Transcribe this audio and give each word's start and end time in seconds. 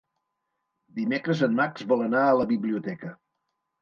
Dimecres 0.99 1.43
en 1.49 1.53
Max 1.59 1.85
vol 1.93 2.01
anar 2.07 2.25
a 2.31 2.35
la 2.41 2.49
biblioteca. 2.53 3.13